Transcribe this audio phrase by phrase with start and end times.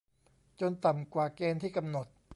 [0.59, 2.07] จนต่ำกว่าเกณฑ์ที่กำหนด